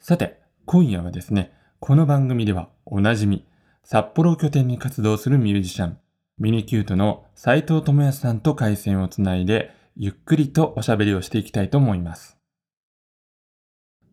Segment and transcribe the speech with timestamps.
[0.00, 3.46] さて、今夜はですね、この番組ではおなじみ、
[3.84, 5.98] 札幌を拠点に活動するミュージシャン、
[6.36, 12.36] ミニキュートの斉藤智康さんと回線をつないで、ゆっくりとおしゃべりをしていきたいと思います。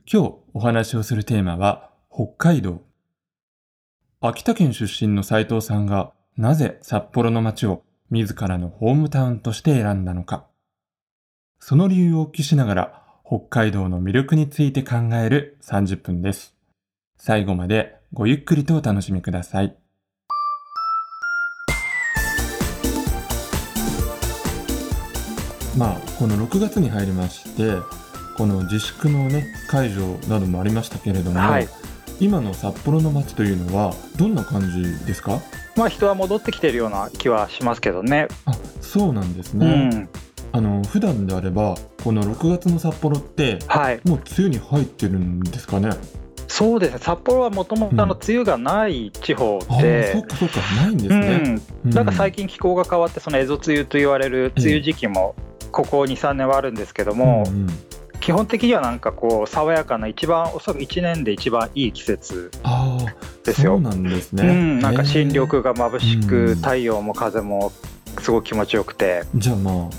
[0.06, 2.84] 今日お話をするテーマは、北海道。
[4.20, 7.82] 秋田県出身の斉藤さんが、なぜ札幌の街を
[8.12, 10.46] 自らのホームタウンとして選んだのか。
[11.58, 13.01] その理由をお聞きしながら、
[13.34, 16.54] 北海道の魅力について考える30分です。
[17.16, 19.78] 最後までごゆっくりとお楽しみください。
[25.78, 27.78] まあ、この6月に入りまして、
[28.36, 31.70] この自粛のね、解除などもありましたけれども、はい
[32.20, 35.40] 今の札幌の街というのはどんな感じですか？
[35.78, 38.28] まあ人は戻ってきてるような気はしますけどね。
[38.46, 38.52] あ、
[38.82, 39.88] そうなんですうね。
[39.88, 40.10] ん。
[40.54, 44.02] あの、普段であれば、この6月の札幌って、はい。
[44.06, 45.92] もう梅雨に入ってるんですかね？
[46.48, 47.00] そうですね。
[47.00, 51.38] 札幌はもともと梅雨がない地方ああ、そでっ、かそっか、ないんですうね。
[51.86, 51.90] ん。
[51.92, 55.36] なんか最近気候が変わってその蝦夷梅雨と言われる梅雨時期も
[55.72, 57.68] ここ2、3年はあるんですけども、うんうん
[58.22, 62.52] 基本的にはなんかこう爽やかな一番おそらく1年で一番いい季節
[63.44, 64.44] ですよそうなんですね。
[64.48, 67.72] うん、なんか新緑が眩しく、うん太陽も風も
[68.20, 69.90] すごく気持ちよくて、じゃあまあ、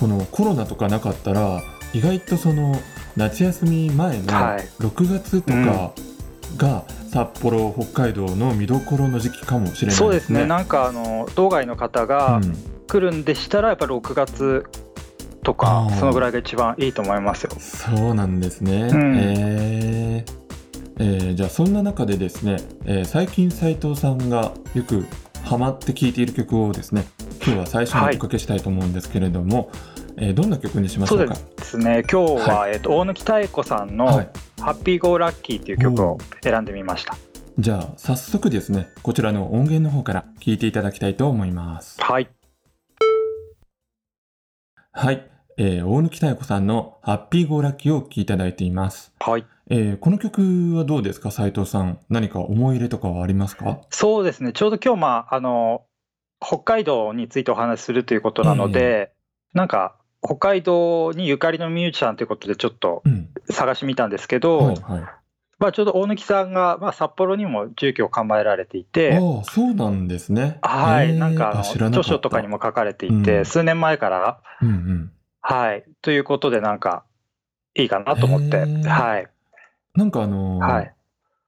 [0.00, 1.62] このコロナとかなかったら、
[1.92, 2.74] 意外とその
[3.16, 4.68] 夏休み前のはい。
[4.82, 5.92] 6月とか
[6.56, 9.94] が札幌、北海道の見どころの時期かもしれないですね。
[9.96, 10.46] そうですね。
[10.46, 12.56] なんかあの道外の方がうん。
[12.90, 14.66] 来るんでしたらやっぱり6月
[15.44, 17.50] とかそのぐらいが一番いいと思いますよ。
[17.60, 18.88] そうなんですね。
[18.90, 19.16] うん。
[19.16, 20.40] へー。
[20.98, 25.06] えーじゃあそんな中でですね、えー最近斉藤さんがよく
[25.44, 27.06] ハマって聴いている曲をですね
[27.42, 29.70] 今日は最初におかけしたいと思うんですけれども、
[30.16, 32.02] えーどんな曲にしましそうょうかですね。
[32.10, 34.28] 今日は、えっと大貫妙子さんのはい
[34.60, 37.16] 「ハッピーゴーラッキー」っていう曲を選んでみました。
[37.58, 42.00] じゃあ早速ですねこちらの音源の方から聴いていただきたいと思います。
[42.00, 42.28] はい。
[44.92, 49.44] はい、えー大貫妙子さんの「ハッピーゴーラッキー」をお聴きいただいています、はい。
[49.68, 51.30] えーこの曲はどうですか？
[51.30, 53.80] 斉藤さん何か思い入れとかはありますか？
[53.90, 54.52] そうですね。
[54.52, 55.84] ちょうど今日まああの
[56.40, 59.12] 北海道についてお話しするということなので、
[59.52, 63.28] なんか北海道にゆかりのミュージシャンということでちょっとうん。
[63.50, 65.02] 探してみたんですけど、はいはい。
[65.58, 70.58] まあ、ちょうど大貫さんが、まあ、札幌にも住居を構えられていて、ああ、そうなんですね。
[70.62, 73.44] はい、なんかあの著書とかにも書かれていて、うん。
[73.44, 75.12] 数年前から、うんうん。
[75.40, 77.04] はい、ということでなんか
[77.74, 79.28] いいかなと思って、はい、
[79.94, 80.94] なんかあのーはい、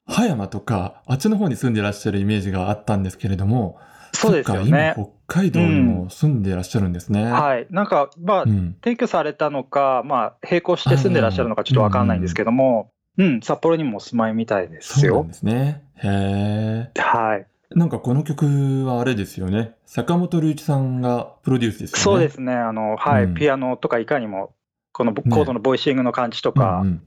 [0.07, 3.79] 葉山とか、あっちの方に住んでらっしゃるイメージがあったんですけれども、
[4.13, 4.95] そうですよね。
[4.97, 7.25] 今、北海道にも住んでらっしゃるんですね。
[7.25, 8.77] はい、なんか、まあ、うん。
[8.83, 15.29] 提供されたのか、まあ、並行して住んでらっしゃるのかちょっとわかんないんですけども、うん、札幌にもお住まいみたいですよそうなん。
[15.29, 15.83] ですね。
[15.97, 17.01] へえ。
[17.01, 19.75] はい、なんかこの曲はあれですよね。
[19.87, 22.03] 坂本龍一さんがプロデュースですよね。
[22.03, 24.55] そうですね、あの、はい、うんピアノとかいかにも、
[24.93, 27.03] このコねードのボイシングの感じとか、うんうん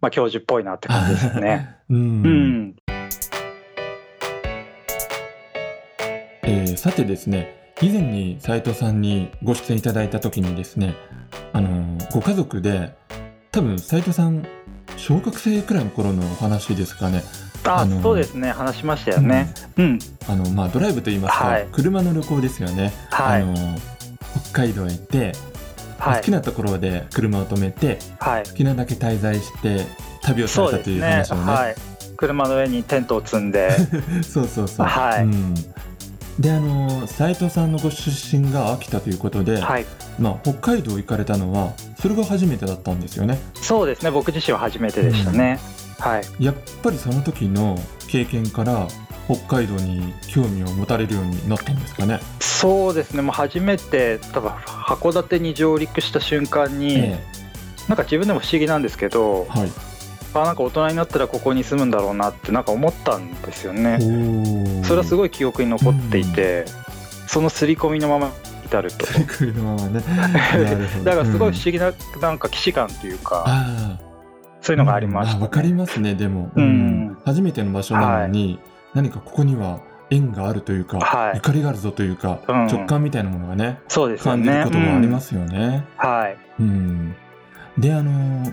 [0.00, 1.76] まあ、教授っぽいなって感じですね。
[1.90, 2.76] うんうん、
[6.48, 10.94] えーさてですね以前に斉藤さんにご出演いただいた時にですね
[11.52, 12.94] あのーご家族で
[13.52, 14.46] 多分斉藤さん
[14.96, 17.22] 小学生くらいの頃のお話ですかね。
[17.64, 19.52] あ、そうですね、話しましたよね。
[19.76, 19.98] うん、
[20.28, 21.68] あのまあドライブといいますか、はい。
[21.70, 23.42] 車の旅行ですよね、はい。
[23.42, 23.78] あのー
[24.50, 25.32] 北海道へ行って、
[25.98, 26.16] はい。
[26.18, 28.44] 好き、なところで車を止めてはい。
[28.44, 29.86] 好きなだけ滞在して
[30.22, 31.02] 旅をされたという。
[31.02, 31.52] 話をね。
[31.52, 31.74] はい。
[32.16, 33.70] 車の上にテントを積んで、
[34.22, 34.86] そうそうそう。
[34.86, 35.24] はい。
[35.24, 35.54] うん、
[36.38, 39.86] であの斉藤さんのご出身が秋田ということで、はい。
[40.18, 43.38] まあ、北海道行かれたのはそれが初めてだったんですよね。
[43.54, 44.10] そうですね。
[44.10, 45.58] 僕自身は初めてでしたね。
[45.98, 46.44] はい。
[46.44, 47.78] やっぱりその時の
[48.08, 48.86] 経験から
[49.26, 52.20] 北海道に興味を持たれるようになったんですかね。
[52.40, 53.22] そうですね。
[53.22, 57.18] もう初めて多分函館に上陸した瞬間に、え
[57.88, 59.70] なんか自分でも不思議なんですけどえ、はい。
[60.34, 63.98] あなんか大人になったらここに住むんだろうなってなんか思ったんですよね。
[64.88, 65.18] おそれはすい。
[65.18, 66.64] ごい記憶に残っていて、
[67.26, 68.30] その刷り込みのまま
[68.64, 69.06] 至ると。
[69.06, 69.26] ね。
[71.04, 73.98] だからすごいうん不思議な、なんか既視感というか、あ
[74.60, 78.58] そういうのがありました、わかりますねでも、うん初めての場所なのに、
[78.94, 79.80] 何かここには
[80.10, 84.44] 縁があるというか、はいゆかりがあるぞというか、うん直感みたいなものがねそうですよね。
[84.46, 85.84] 感じることがありますよね。
[86.02, 86.36] うんはい。
[86.60, 87.14] うん
[87.78, 88.52] であのー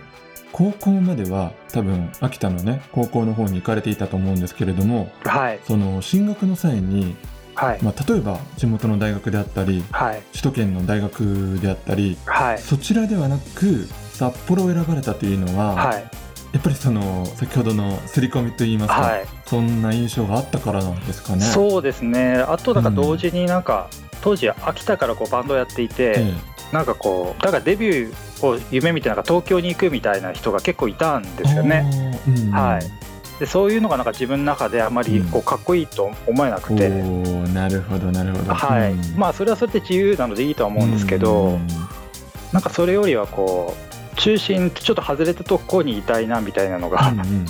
[0.58, 5.60] 高校までは多分秋田のね高校の方に行かれていたと思うんですけれどもはい。
[5.68, 7.18] その進学の際に、
[7.56, 7.84] はい。
[7.84, 10.22] まあ、例えば地元の大学であったりはい。
[10.32, 12.60] 首都圏の大学であったりはい。
[12.60, 16.10] そちらではなく札幌を選ばれたというのは、はい
[16.54, 21.42] やっぱりその先ほどの刷り込みといいますか、はいそんな印象があったからなんですかね。
[21.42, 23.90] そうですねあとなんか同時になんか、
[24.22, 26.34] 当時秋田からこうバンドやっていて、え
[26.72, 32.20] なんかこうだからデビューを夢見てなんか東京に行くみたいな人が結構いたんでえすよね。
[32.28, 33.06] うんはい。
[33.40, 38.54] でそういうのがなんか自分の中であまりこうかっこいいと思えなくて、おーなるほどなるほど。
[38.54, 38.92] はい。
[38.94, 39.18] うん。
[39.18, 41.68] まあそれはそれで自由なのでいいとは思うんですけど、うん。
[42.54, 43.76] なんかそれよりはこ
[44.14, 47.26] う中心ちょっと外れたとこにいたいなみたいなのが、うんうん。
[47.26, 47.46] うん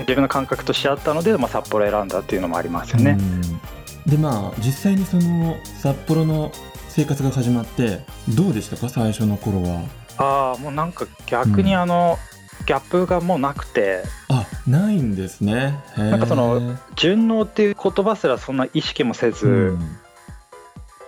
[0.00, 3.18] 自分の感覚としてあったので、まあ、札幌選んだっていうのもありますよね。
[3.18, 4.10] うん。
[4.10, 6.52] でまあ実際にその札幌の
[6.96, 8.00] 生活が始まって
[8.34, 8.88] どうでしたか？
[8.88, 9.82] 最初の頃は。
[10.16, 12.16] ああもうなんか逆にあの、
[12.64, 14.02] ギャップがもうなくて。
[14.30, 15.78] あないんですね。
[15.98, 19.78] なんかその順応っていう言葉すらそんな意識もせず、うん。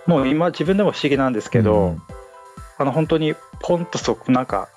[0.05, 2.01] もう今自分でも不思議なんですけど、うん。
[2.77, 4.69] あの本当にポンとそこなんか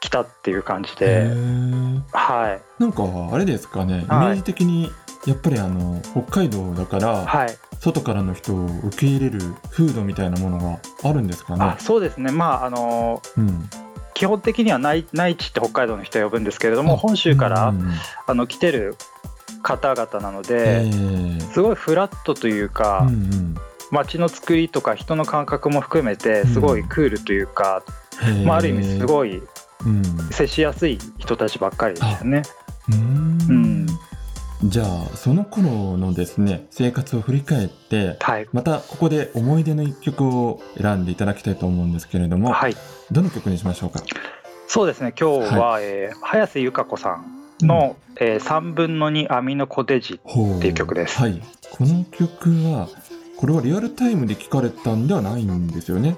[0.00, 2.02] 来たっていう感じへで、ー。
[2.10, 2.82] はい。
[2.82, 4.90] なんかあれですかね、イメはいージ的に
[5.28, 7.56] やっぱりあの北海道だから、はい。
[7.80, 9.40] 外からの人を受け入れる
[9.70, 11.62] 風土みたいなものがあるんですかね？
[11.62, 11.76] あ。
[11.78, 12.32] そうですね。
[12.32, 13.70] まああのうん、
[14.14, 17.94] 基本的には内内地って北海道の人を呼ぶんですけれども本州から、うんうんうん。
[18.26, 18.96] あの来てる
[19.62, 23.54] 方々なのえで、ーすごいフラットというか、うんうん。
[23.92, 27.84] 街の作りとか人の感覚も含めてすごいクールというか、
[28.22, 29.40] へーまあ、ある意味すごい
[29.86, 30.02] うん。
[30.32, 32.42] 接しやすい人たちばっかりでしたよね。
[32.88, 33.38] うーん。
[33.50, 33.86] うん
[34.64, 42.74] じゃあその頃のですね生活を振り返ってはい、またここで思い出の一曲を選んでいただきたいと思うんですけれども、はい、
[43.12, 44.02] どの曲にしましょうか？
[44.66, 45.14] そうですね。
[45.18, 47.20] 今日は、えー早瀬由香子さ
[47.62, 51.18] んの、えー3分の2網のコテージっていう曲です。
[51.18, 51.40] はい。
[51.70, 52.88] この曲は
[53.36, 56.16] これはリアルタイムで聴かれたんではないんですよね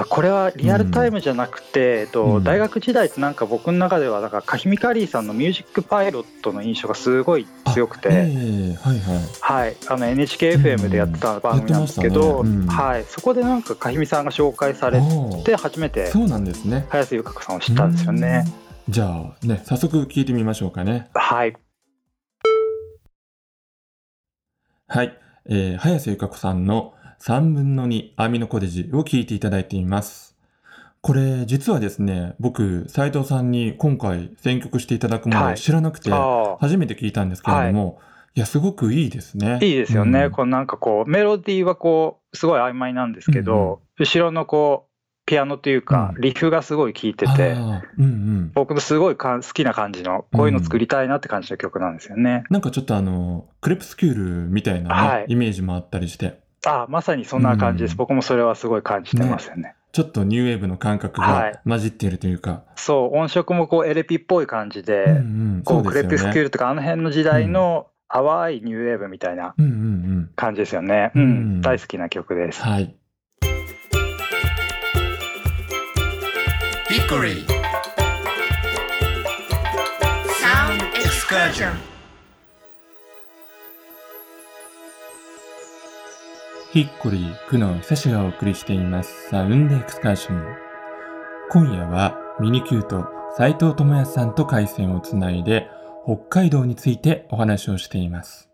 [0.00, 2.44] あこれはリアルタイムじゃなくて、えっとうん。
[2.44, 8.08] 大学時代ってなんか僕の中ではなんかカヒミカリーさんの「ミュージックパイロット」の印象がすごい強くて。
[8.12, 9.18] ええはいはい。
[9.40, 12.50] はい、あの NHKFM でやってた番組なんですけど、ね。
[12.50, 12.66] うん。
[12.68, 15.00] はい、そこでなんかかひみさんが紹介され
[15.44, 16.86] て初めてそうなんですね。
[16.90, 18.44] 早瀬由香子さんを知ったんですよね。
[18.86, 18.92] うん。
[18.94, 21.08] じゃあね早速聞いてみましょうかね。
[21.12, 21.56] はい、
[24.86, 25.18] はい、
[25.50, 30.36] えー、早瀬由香子さんの3分の2網のコデジを聞いていただいています。
[31.00, 35.56] これ実はですね、僕、斉藤さんに今回選曲していただくものをはい。
[35.56, 38.00] 知らなくて、あ初めて聞いたんですけれども、
[38.34, 39.58] い、や、すごくいいですね。
[39.60, 40.30] あいいですよね、うん。
[40.32, 43.78] このなんかこうメロディーはこうすごい曖昧なんですけど、うんうん。
[43.98, 44.88] 後ろのこう
[45.26, 46.20] ピアノというかうん。
[46.20, 47.56] リフがすごい効いてて、う
[48.00, 48.52] んうん。
[48.54, 52.44] 僕のすごいかん好きな感じのこういうの作りたいなって感じの曲なんですよね。
[52.50, 54.14] なんかちょっとあの、クレプスキュー
[54.44, 55.24] ルみたいな、ねはい。
[55.28, 59.74] イメージもあったりして、ああまさにそんな感じです、うん僕もそれはすごい感じてますよね。
[59.90, 65.18] ちょっとニューウェーブの感覚はいが混じっているというか、そう音色もこうエレピっぽい感じで、うんう
[65.58, 65.94] ん、こうク。
[65.94, 69.74] レピスキュールとかあの辺の時代の淡いニューウェーブみたいなうんうんう
[70.20, 70.30] ん。
[70.36, 71.10] 感じですよね。
[71.14, 72.62] ううんん、大好きな曲です。
[72.62, 72.94] はい。
[76.90, 77.44] Hickory
[80.40, 81.72] Sound Excursion
[86.70, 90.44] ヒッコリー、久野久志がお送りしていますサウンドエクスカーション。
[91.48, 93.06] 今夜はミニキュート
[93.38, 95.66] 斉藤智也さんと回線をつないで
[96.04, 98.50] 北海道についてお話をしています。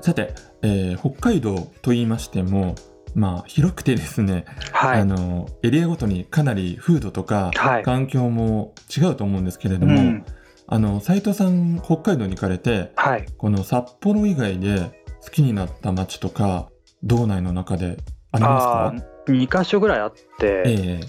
[0.00, 2.76] さて、えー北海道と言いましても、
[3.14, 5.00] まあ広くてですね、はい。
[5.00, 7.82] あのエリアごとにかなり風土とかはい。
[7.82, 10.24] 環境も違うと思うんですけれども、うん、
[10.66, 13.26] あの斉藤さん北海道に行かれてはい。
[13.36, 16.68] この札幌以外で好きになった街とか
[17.02, 17.98] 道内の中で
[18.32, 18.86] ありますか？
[18.86, 21.00] あー2箇所ぐらいあって、え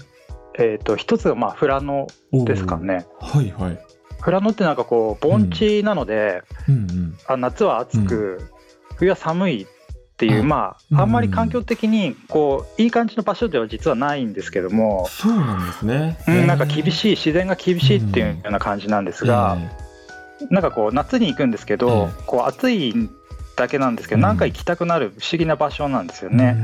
[0.58, 2.06] えっ、と、一つがまあ富良野
[2.44, 3.06] ですかね。
[3.20, 3.78] はいはい。
[4.24, 7.14] 富良野ってなんかこう、盆地なので、うんうん。
[7.26, 8.50] あ夏は暑く、
[8.96, 9.66] 冬は寒い
[10.16, 10.98] っていう、あまうん。
[10.98, 16.16] あ、あんまり環境的に、こう、いい感じの場所では実はないんですけども、そうなんですね。
[16.26, 19.58] うん、なんか厳いしい、自然が厳しいっていうような感じなんですが、
[20.50, 22.94] なんかこう、夏に行くんですけど、えこう、暑い
[23.56, 24.22] だけなんですけど、うん。
[24.22, 26.56] なんか行きたくなる不思議な場所なんですよね。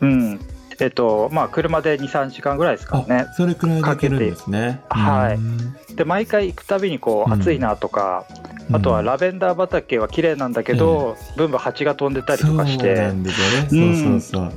[0.00, 0.40] うん。
[0.78, 3.26] えっと、まあ、車で2、3時間ぐらいですかあ、ね。
[3.36, 4.82] それくらいで行けるんですね。
[4.90, 5.34] はい。
[5.34, 5.76] うん。
[5.96, 7.40] で、毎回行くたびに、こう、うん。
[7.40, 8.24] 暑いなとか、
[8.72, 13.12] あとはラベンダー畑は綺麗なんだけど、ブンブン蜂が飛んでたりとかして。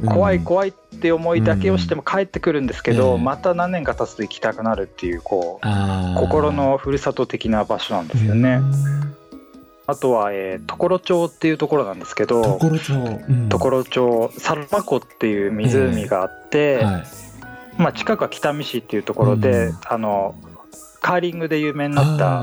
[0.08, 0.40] 怖いい。
[0.40, 3.18] 怖いって思いだけをしても帰ってくるんですけど、うん。
[3.20, 8.62] ええまた何年か経つと行きたくなるっていう、こう、心のふるさと的な場所なんですよね。。
[9.86, 17.04] あとは、えー、常呂町っていうところなんですけど常呂町、うん、町サルマ湖っていう湖があって、はい、
[17.80, 19.78] まあ、近くは北見市っていうところで、うん。
[19.88, 20.36] あの
[21.02, 22.42] カーリングで有名になった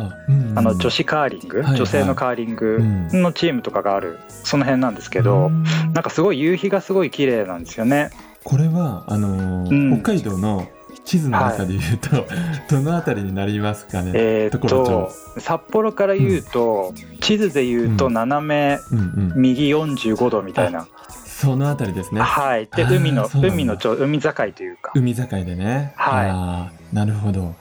[0.55, 1.77] あの女子カーリング、はいはい。
[1.77, 2.79] 女性のカーリング
[3.13, 5.65] のチームとかがあるその辺なんですけど、うん。
[5.93, 8.11] なんかすごい夕日がすごい綺麗なんですよね。
[8.45, 9.67] これはあの
[10.01, 10.69] 北海道の
[11.05, 12.27] 地図の中で言うと、
[12.71, 18.15] どのあたりになりますかね、えーっと札幌から言うと、地図で言うとうん。
[18.15, 20.87] 斜めうんうん、右45度みたいな、
[21.25, 22.21] そのあたりですね。
[22.21, 22.69] はい。
[22.75, 24.93] で海の海のちょ海境というか。
[24.95, 25.93] 海境でね。
[25.97, 26.95] はい。
[26.95, 27.55] なるほど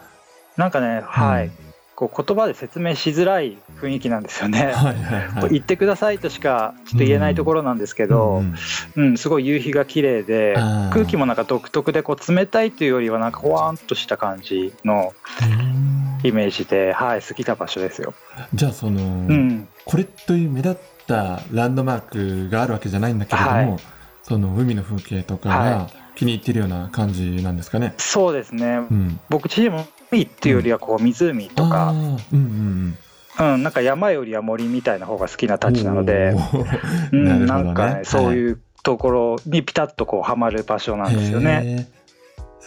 [0.58, 4.66] なんかねはい、うんこう言葉で説明しづらい雰囲気なんですよね。
[4.68, 5.50] はいはいはい。
[5.56, 8.56] 言ってくださいとしかちょっと言えないところなんですけど、うん。
[8.96, 9.18] うん。
[9.18, 10.56] すごい夕日が綺麗で
[10.92, 16.28] 空気もなんか独特でこう冷たいというよりはなんかほわーんとした感じのうん。
[16.28, 18.14] イメージで、はい、好きな場所ですよ。
[18.54, 23.80] じゃあその、うん、これという目立ったランドマークがあるわけじゃないんだけれども、はい。
[24.24, 27.94] その海の風景とかはが気に入ってるような感じなんですかね。
[27.98, 36.34] そうですね、うん、僕自身も海っていうよりはこう湖とあか、ーうんうんうん、なんか山よりは森みたいな方が好きなうん、たちなので、
[37.12, 41.62] うん、なんかね、そういうところにピタッとこうはまる場所なんですよね。
[41.62, 41.76] ね。
[41.76, 41.88] はい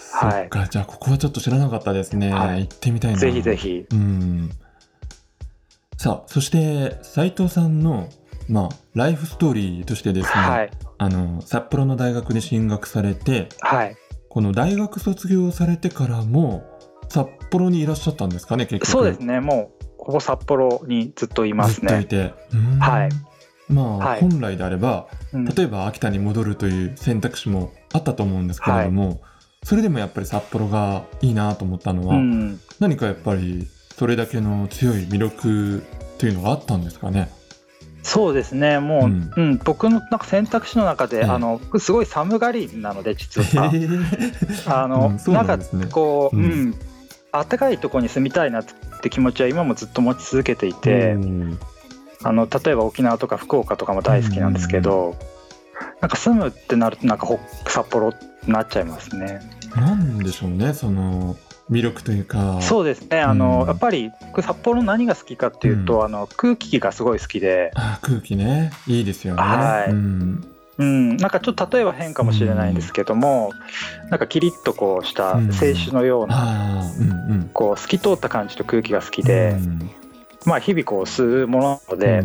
[0.01, 2.33] そっか、じゃあここはちょっと知らなかったですね。
[2.33, 3.19] はい行ってみたいな。
[3.19, 3.57] ぜひぜ。
[3.57, 3.87] ひ。
[3.91, 4.51] うん。
[5.97, 8.09] さあ、そして斉藤さんの
[8.49, 13.97] まあライフストーリーとしてですね、はい、あの札幌の大学に進学されて、はい、
[14.29, 16.78] この大学卒業されてからも
[17.09, 18.87] 札幌にいらっしゃったんですかね結局。
[18.91, 21.89] そうですね、もうほぼ札幌にずっといますね。
[21.89, 22.35] ずっといて。
[22.55, 23.09] うんはい。
[23.69, 29.21] まあ、はい本来であればうん例えば秋田に戻るという選択肢もあったと思うんですけれども、
[29.63, 35.83] それでもやっぱり札幌がいいなと思ったのは、うん、何かやっぱりそれだけの強い魅力
[36.19, 37.31] というのがあったんですかね？
[38.03, 39.05] そうですね、もう、う
[39.37, 43.71] うんん僕のなんか選択肢の中で、ええあの僕すごい寒がりなので、実は。
[44.67, 45.67] あの、うんなんね。
[45.91, 46.75] こう、ううんん、
[47.33, 48.65] 暖かいところに住みたいなっ
[49.03, 51.59] て気持ちは今もずっと持ち続けていて、うん
[52.25, 55.15] あの例えば沖縄とか福岡とかも大好きなんですけど、
[56.01, 59.41] なんか住むってなるとなんかほ札幌ってなっちゃいますね。
[59.77, 61.37] なんでしょうねその
[61.71, 62.61] 魅力というか。
[62.61, 63.21] そうですね。
[63.21, 69.43] あの、うんやっぱり僕札幌の何が好きかっていうと、うんあの空気がすごい好きで、あ空気ねいいですよね。
[69.43, 73.53] はいうんうん、なんかちょっと例えば変かもしれないんですけども、
[74.11, 77.51] なんかキリッとこうしたうん清酒のような、うんうん。
[77.53, 79.91] こう透き通った感じと空気が好きで、うん
[80.47, 82.25] まあ日々こう吸うものなので、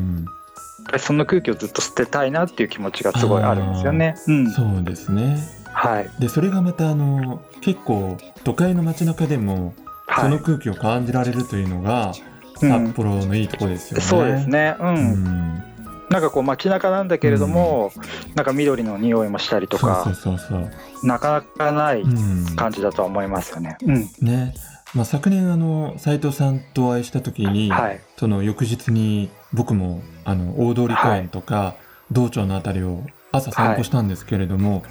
[0.99, 4.15] その空気をずっと吸ってたいなっていう気持ちがすごいあるんですよね。
[4.27, 5.37] うん、そうですね。
[5.73, 9.73] はい、でそれがまたあの結構都会の街中でも
[10.07, 14.03] そはい、の空気を感じられるというのが、うん札幌のいいところですよね。
[14.03, 14.47] そうです。
[14.47, 14.75] ね。
[14.79, 15.63] うん、うん。
[16.09, 17.91] なんかこう街中なんだけれども、
[18.35, 20.71] なんか緑の匂いもしたりとか、そうそうそう。
[21.03, 22.55] なかなかないうん。
[22.55, 23.77] 感じだとは思いますよね。
[23.83, 24.53] うん、ね。
[24.93, 31.75] まあ、昨年あの斉藤さんとお会いした時に、はい、その翌日に僕もあの大通公園とか、
[32.11, 34.83] 道庁のあたりを朝散歩したんですけれども、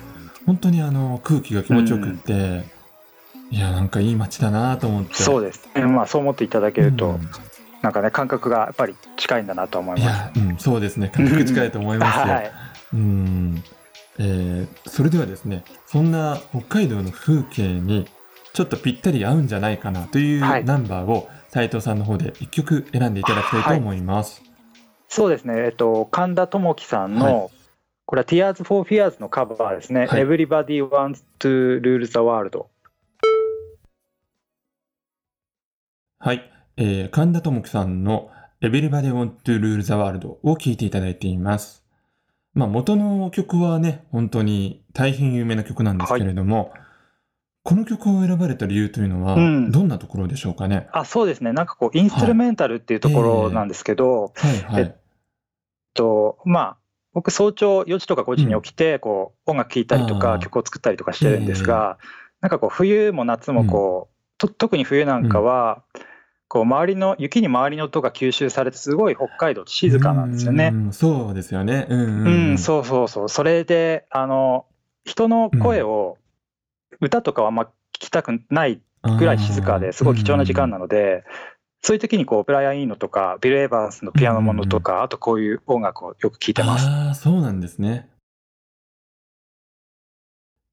[0.45, 2.65] 本当にあの空気が気持ちよくって、
[3.51, 5.85] いやなんかいい街だなと思ってそうですね。
[5.87, 7.29] まあそう思っていただけると、うん
[7.83, 10.39] なんかね感覚がやっぱり近いんだなと思いいます。
[10.39, 12.53] や、うん、そうですね感覚近いと思いますよ、はい、
[12.95, 13.63] うん、
[14.19, 18.09] えーそれではですねそんな北海道の風景に
[18.53, 24.43] ちょっとぴったり合うんじゃないかなというはいナンバーを斉藤さんの方で一曲選んでいただきたいと思います。
[25.09, 25.55] そうですね。
[25.59, 27.51] えっと神田智樹さんの、は
[28.07, 30.07] これは Tears for Fears のカバーですね。
[30.07, 32.67] はい Everybody wants to rule the world。
[36.19, 38.31] はい、えー神田智樹さんの
[38.63, 41.85] Everybody Want to Rule the World を聴いていただいています。
[42.55, 46.73] まあ元の曲はね、本当に大変有名な曲なんですけれども、
[47.65, 50.89] この曲を選ばれた理由というのは、うんどんなところでしょうかね？
[50.93, 51.53] あ、そうですね。
[51.53, 54.83] なんかこうインストゥルメンタルっていうところなんですけど、はいはい。
[54.83, 54.93] えっ
[55.95, 56.77] とまあ
[57.13, 61.99] 僕早朝4時とか5時に起きてこう音楽聴いたりとか曲を作ったりとかしてるんですが、
[62.41, 65.85] なんかこう冬も夏もこう、と特に冬なんかは、
[66.53, 70.71] こう周りの雪に周りの音が吸収されてすごい北海道静かなんですよね。
[70.75, 71.87] うんそうですよね。
[71.89, 73.29] うんうん、ううんん、そうそうそう。
[73.31, 74.67] それで、あの、
[75.07, 76.19] 人の声を、
[77.01, 77.69] 歌とかはあんま聞
[78.01, 78.83] きたくない
[79.19, 81.25] ぐらい静かですごい貴重な時間なので、
[81.81, 86.87] そういう時にこう、ブライアン・イーノとか、ビル・エヴァンスのピアノものとか、あとこういう音楽をよく聴いてます。
[86.87, 88.11] ああ、そうなんですね。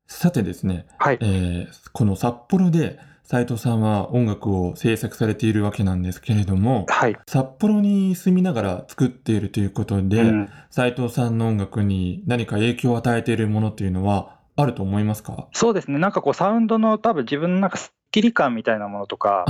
[0.07, 1.25] さてですね、はいえ。
[1.71, 2.99] ーこの札幌で
[3.31, 7.15] 斉藤さんは音楽を制作されているわけなんですけれども、はい。
[7.27, 10.49] 札幌に住みながら作っているということで、うん。
[10.71, 15.47] 斉藤さんの音楽に何か影響を与えているものっていうのはあると思いますか？
[15.51, 15.99] そうですね。
[15.99, 19.45] なんかこう、サウンドの多分自分のなんかスッキリ感みたいなものとか、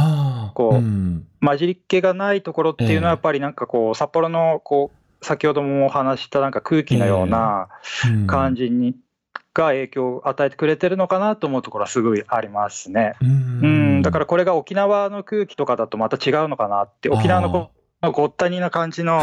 [0.56, 1.26] こうん。
[1.40, 7.70] 混じりっ気がないところっていうのは、やっぱりなんかこう、札幌のこう、先ほどもお話ししたなんか空気のような
[8.06, 8.28] うん。
[8.28, 8.98] 感じに、
[9.54, 13.16] が影響を与えてくれてるのかなと思うところはすごいありますね。
[13.22, 13.30] うん。
[13.30, 13.68] う
[14.00, 17.72] ん、だからこれが沖縄の空気とかだとまた違うのかなって、沖縄の
[18.12, 19.22] ごったにな感じの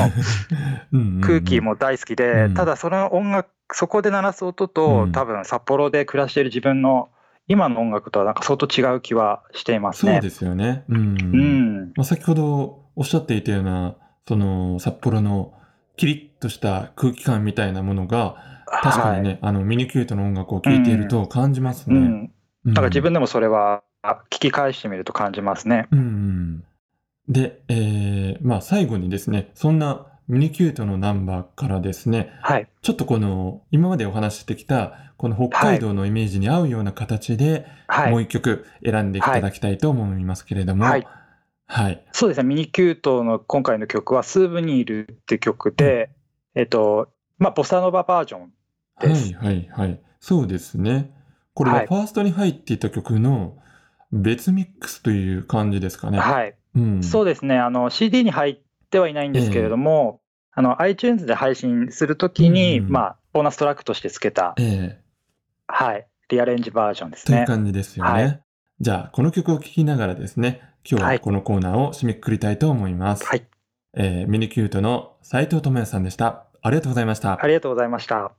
[1.22, 2.54] 空気も大好きで、うん。
[2.54, 5.12] ただその音楽、そこで鳴らす音と、うん。
[5.12, 7.08] 多分札幌で暮らしている自分の
[7.48, 10.14] 今の音楽とはなんか相当違う気はしていますね。
[10.14, 10.84] そうですよね。
[10.88, 10.98] うん。
[10.98, 13.94] うん、まあ、先ほどおっしゃっていたような、
[14.26, 15.52] その札幌の
[15.96, 21.98] キリッとした空気感みたいなものが、確かにね、あのミニキュートの音楽を聴いていると感じますね。
[21.98, 22.12] はい、うん。
[22.12, 22.32] うん
[22.66, 25.86] だから自分でもそれはあ聞き返してみると感じますね。
[25.92, 26.64] うんうん。
[27.28, 32.68] で、えー、まあ最後にですね、そんなミニキュートのナンバーからですね、はい。
[32.82, 38.10] ちょっとこの今までお話ししてきたこの北海道のイメージに合うような形で、はい。
[38.10, 41.06] もう一曲選んでいただきたいと思いますけれども、はい。
[41.68, 42.04] はい。
[42.12, 42.44] そうですね。
[42.44, 46.10] ミニキュートの今回の曲はスーブニールって曲で、
[46.56, 48.52] えっと、まあ、ボサノババージョン
[49.00, 49.34] です。
[49.34, 50.00] はいはいはい。
[50.20, 51.12] そうですね。
[51.54, 53.56] これははいファーストに入っていた曲の
[54.12, 56.18] 別ミックスという感じですかね。
[56.18, 56.54] はい。
[56.74, 57.02] うん。
[57.02, 57.58] そうですね。
[57.58, 58.60] あの、CD に入っ
[58.90, 60.20] てはいないんですけれども、
[60.52, 65.00] あの、iTunes で配信するときに、うんまあ、ボーナストラックとして付けた、ええ
[65.68, 67.46] はい、リアレンジバージョンですというね。
[67.46, 68.10] 感じですよね。
[68.10, 68.40] はい
[68.78, 73.24] じゃあ、この曲を聴きながらですね、今日ははいこのコーナーを締めくくりたいと思います。
[73.24, 73.46] はい。
[73.94, 76.44] えーミニキュートの斉藤智也さんでした。
[76.60, 77.42] ありがとうございました。
[77.42, 78.32] ありがとうございました。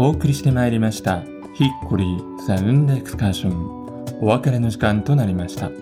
[0.00, 1.22] お送りしてまいりました。
[1.54, 4.20] ヒッコリーサウンドエクスカーション。
[4.20, 5.72] お別れの時間となりました。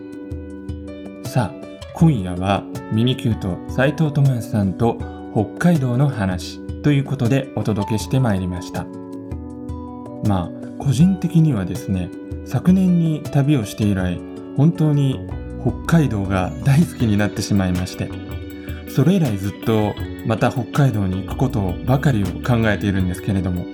[1.28, 4.96] さあ今夜はミニキュート斉藤智也さんと
[5.34, 8.86] 北海道の話ということでお届けしてまいりました。
[10.26, 10.50] まあ
[10.82, 12.08] 個人的にはですね
[12.46, 14.18] 昨年に旅をして以来
[14.56, 15.28] 本当に
[15.60, 18.08] 北海道が大好きになってしまいまして
[18.88, 23.66] それ以来ずっとまた北海道に行くことばかりを考えているんですけれども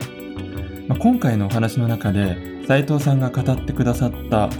[0.92, 4.50] まあ今回のお話の中で斉藤さんが語ってくださった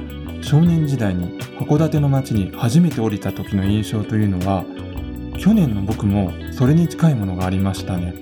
[0.41, 4.65] 少年時代に函館の町に初めて降りた時の印象というのは
[5.39, 8.15] 去年の僕もそれに近いものがありましたね。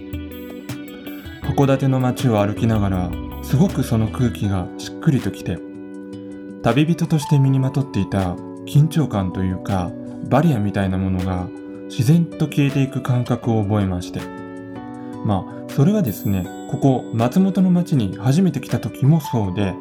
[1.42, 3.10] 函館の街を歩きながら
[3.44, 5.58] すごくその空気がしっくりときて
[6.64, 8.34] 旅人として身にまとっていた
[8.66, 9.92] 緊張感というか
[10.28, 11.48] バリアみたいなものが
[11.84, 14.20] 自然と消えていく感覚を覚えまして
[15.30, 19.74] まあそれはですねここ松本の町に初めて来た時もそうで、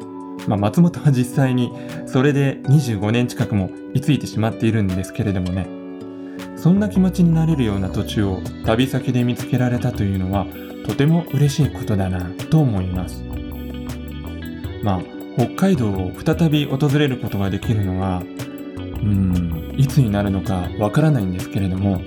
[0.46, 1.72] まあ、松本は実際に
[2.06, 5.66] それで25年近くも居ついてしまっているんですけれどもね。
[6.56, 10.46] そんな気持ちになれるような土地を旅先で見つけられたというのは
[10.86, 13.24] とても嬉しいことだなと思います。
[14.84, 15.00] まあ
[15.36, 18.22] 北海道を再び訪れることができるのは
[19.02, 22.00] うんいつになるのかわからないんですけれども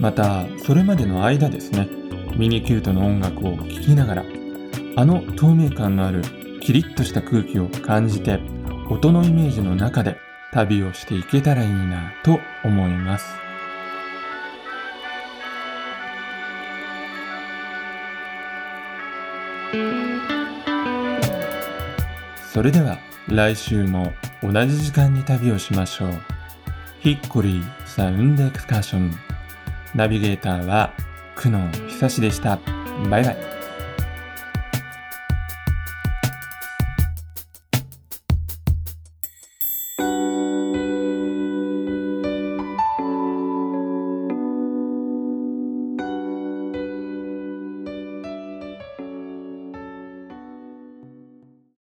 [0.00, 2.03] またそれまでの間ですね。
[2.36, 4.24] ミニキュートの音楽を聴きながら
[4.96, 6.22] あの透明感のある
[6.60, 8.40] キリッとした空気を感じて
[8.90, 10.16] 音のイメージの中で
[10.52, 13.34] 旅をしていけたらいいなと思います。
[22.52, 26.10] それでは来週も同じ時間に旅をしましょう。
[27.00, 29.10] ヒッコリーサウンドエクスカーション。
[29.94, 30.92] ナビゲーターは
[31.36, 32.58] 久野久志でした。
[33.10, 33.53] バイバイ。